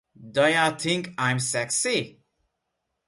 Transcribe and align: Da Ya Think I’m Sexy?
Da 0.35 0.47
Ya 0.49 0.75
Think 0.77 1.13
I’m 1.15 1.37
Sexy? 1.39 2.23